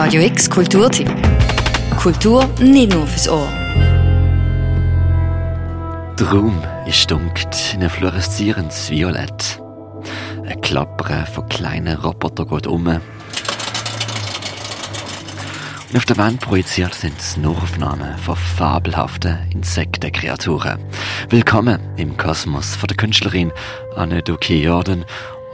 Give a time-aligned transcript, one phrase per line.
[0.00, 1.10] Radio X Kulturtipp.
[1.96, 3.48] Kultur nicht nur fürs Ohr.
[6.16, 9.60] Der Raum ist dunkel in ein fluoreszierendes Violett.
[10.46, 12.86] Ein Klappern von kleinen Robotern geht um.
[12.86, 13.00] Und
[15.96, 20.78] auf der Wand projiziert sind Nachaufnahmen von fabelhaften Insektenkreaturen.
[21.28, 23.50] Willkommen im Kosmos von der Künstlerin
[23.96, 25.04] Anne Duque Jordan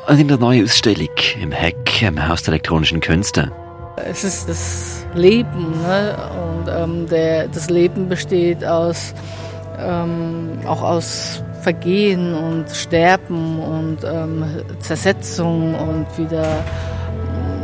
[0.07, 1.09] und in der neuen Ausstellung
[1.41, 3.51] im Heck im Haus der elektronischen Künste.
[3.97, 6.17] Es ist das Leben ne?
[6.47, 9.15] und ähm, der, das Leben besteht aus
[9.79, 14.45] ähm, auch aus Vergehen und Sterben und ähm,
[14.81, 16.65] Zersetzung und wieder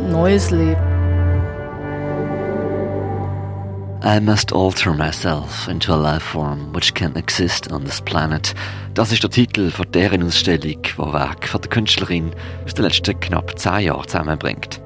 [0.09, 0.81] neues Leben.
[4.03, 8.55] I must alter myself into a life form which can exist on this planet.
[8.95, 12.31] Das ist der Titel von deren Ausstellung, die Werk von der Künstlerin
[12.65, 14.81] aus den letzten knapp zehn Jahren zusammenbringt.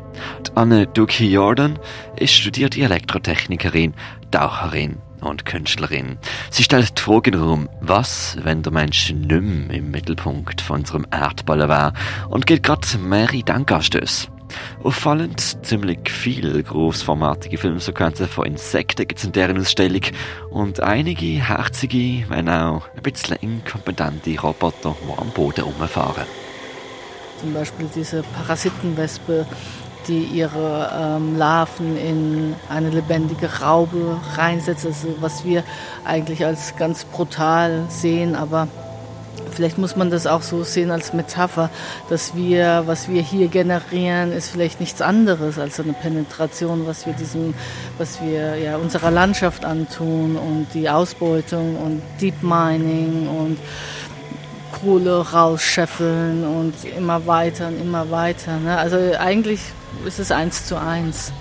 [0.54, 1.78] Anne Duki Jordan
[2.16, 3.94] ist studierte Elektrotechnikerin,
[4.30, 6.18] Taucherin und Künstlerin.
[6.50, 11.06] Sie stellt die Frage in den was, wenn der Mensch nicht im Mittelpunkt von unserem
[11.10, 11.92] Erdball wäre
[12.28, 14.28] und geht gerade mehrere Denkanstöße.
[14.82, 20.02] Auffallend ziemlich viele großformatige Filmsequenzen von Insekten gibt es in deren Ausstellung
[20.50, 26.24] und einige herzige, wenn auch ein bisschen inkompetente Roboter, die am Boden rumfahren.
[27.40, 29.46] Zum Beispiel diese Parasitenwespe,
[30.08, 35.62] die ihre ähm, Larven in eine lebendige Raube reinsetzt, also was wir
[36.04, 38.68] eigentlich als ganz brutal sehen, aber
[39.54, 41.70] Vielleicht muss man das auch so sehen als Metapher,
[42.08, 47.12] dass wir, was wir hier generieren, ist vielleicht nichts anderes als eine Penetration, was wir
[47.12, 47.54] diesem,
[47.96, 53.58] was wir ja unserer Landschaft antun und die Ausbeutung und Deep Mining und
[54.84, 58.58] Kohle rausscheffeln und immer weiter und immer weiter.
[58.58, 58.76] Ne?
[58.76, 59.60] Also eigentlich
[60.06, 61.32] ist es eins zu eins.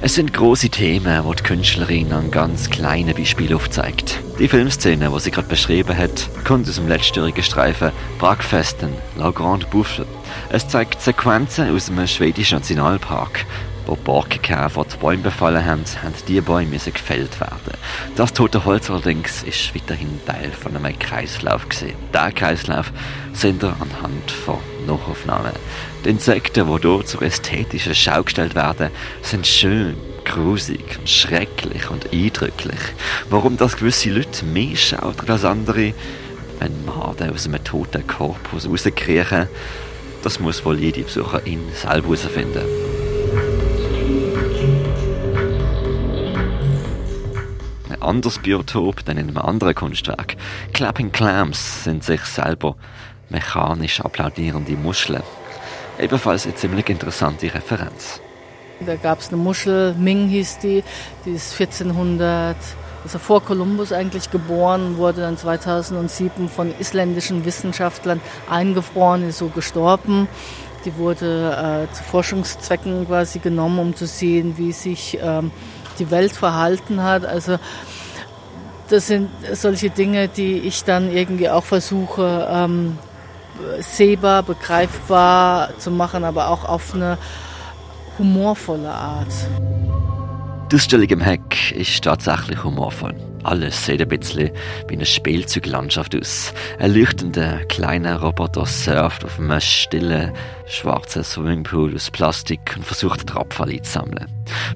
[0.00, 4.20] Es sind große Themen, wo die Künstlerin an ganz kleinen Beispielen aufzeigt.
[4.38, 9.66] Die Filmszene, die sie gerade beschrieben hat, kommt aus dem letztjährigen Streifen Bragfesten, La Grande
[9.66, 10.06] Bouffle.
[10.50, 13.44] Es zeigt Sequenzen aus einem schwedischen Nationalpark.
[13.88, 17.72] Wo Borkenkäfer die Bäume befallen haben, haben diese Bäume müssen gefällt werden.
[18.16, 21.96] Das tote Holz allerdings ist weiterhin Teil von einem Kreislauf gesehen.
[22.12, 22.92] Der Kreislauf
[23.32, 25.52] sind wir anhand von Nachaufnahmen.
[26.04, 28.90] Die Insekten, die hier zur ästhetischen Schau gestellt werden,
[29.22, 32.80] sind schön, grusig schrecklich und eindrücklich.
[33.30, 35.94] Warum das gewisse Leute mehr schaut als andere,
[36.58, 39.48] wenn Maden aus einem toten Korpus rauskriechen,
[40.22, 42.87] das muss wohl jede Besucherin selber herausfinden.
[48.00, 50.36] Anderes Biotop, dann in einem anderen Kunstwerk.
[50.72, 52.76] Clapping Clams sind sich selber
[53.30, 55.22] mechanisch applaudierende Muscheln.
[55.98, 58.20] Ebenfalls eine ziemlich interessante Referenz.
[58.80, 60.84] Da gab es eine Muschel, Ming hieß die,
[61.24, 62.56] die ist 1400,
[63.02, 70.28] also vor Kolumbus eigentlich geboren, wurde dann 2007 von isländischen Wissenschaftlern eingefroren, ist so gestorben.
[70.84, 75.50] Die wurde äh, zu Forschungszwecken quasi genommen, um zu sehen, wie sich ähm,
[75.98, 77.24] die Welt verhalten hat.
[77.24, 77.58] Also
[78.88, 82.98] das sind solche Dinge, die ich dann irgendwie auch versuche ähm,
[83.80, 87.18] sehbar, begreifbar zu machen, aber auch auf eine
[88.18, 89.32] humorvolle Art.
[90.70, 93.14] Die Ausstellung im Heck ist tatsächlich humorvoll.
[93.48, 94.50] Alles sieht ein bisschen
[94.88, 96.52] wie eine Spielzeuglandschaft aus.
[96.78, 100.32] Ein leuchtender kleiner Roboter surft auf einem stillen,
[100.66, 104.26] schwarzen Swimmingpool aus Plastik und versucht Abfall einzusammeln.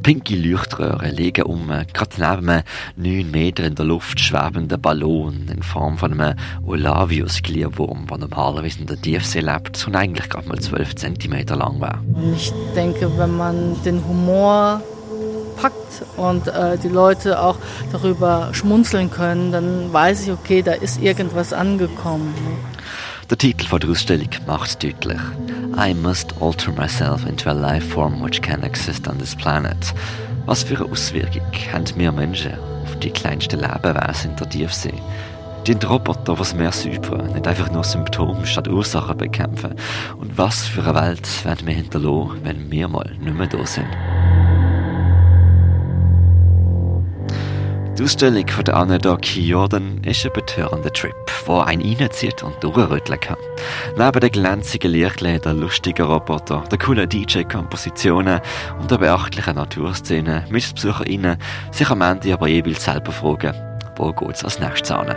[0.02, 2.62] Pinke Leuchtröhren liegen um, gerade neben einem
[2.96, 8.86] 9 Meter in der Luft schwebenden Ballon in Form von einem Olavius-Glierwurm, der normalerweise in
[8.86, 11.98] der Tiefsee lebt und eigentlich gerade mal 12 cm lang wäre.
[12.34, 14.80] Ich denke, wenn man den Humor
[15.56, 17.56] packt und äh, die Leute auch
[17.92, 22.34] darüber schmunzeln können, dann weiß ich, okay, da ist irgendwas angekommen.
[23.30, 25.20] Der Titel von der Ausstellung macht deutlich.
[25.74, 29.94] I must alter myself into a life form which can exist on this planet.
[30.44, 31.42] Was für eine Auswirkung
[31.72, 34.92] haben wir Menschen auf die kleinsten Lebewesen in der Tiefsee?
[35.66, 39.76] Die Roboter, was mehr säubern, nicht einfach nur Symptome statt Ursachen bekämpfen.
[40.18, 43.86] Und was für eine Welt werden wir hinterlassen, wenn wir mal nicht mehr da sind?
[48.02, 51.14] Die Ausstellung von der Anne Doki Jordan ist ein betörender Trip,
[51.46, 53.36] wo einen reinzieht und durchrütteln kann.
[53.96, 58.40] Neben den glänzigen Lichtläden, lustigen Roboter, den coolen DJ-Kompositionen
[58.80, 61.38] und der beachtlichen Naturszene müssen die BesucherInnen
[61.70, 63.54] sich am Ende aber jeweils selber fragen,
[63.94, 65.14] wo geht's als nächstes an?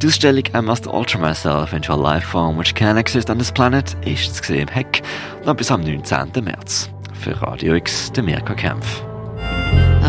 [0.00, 3.52] Die Ausstellung I Must Alter Myself into a Life Form which can exist on this
[3.52, 5.02] planet ist zu sehen im Heck
[5.44, 6.42] noch bis am 19.
[6.42, 6.88] März.
[7.12, 9.04] Für Radio X, der Mirka Kempf.